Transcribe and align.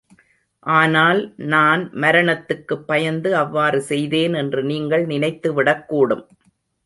ஆனால் 0.65 1.19
நான் 1.45 1.91
மரணத்துக்குப் 1.95 2.87
பயந்து 2.87 3.35
அவ்வாறு 3.35 3.81
செய்தேன் 3.81 4.33
என்று 4.33 4.63
நீங்கள் 4.63 5.05
நினைத்து 5.05 5.53
விடக் 5.53 5.87
கூடும். 5.87 6.25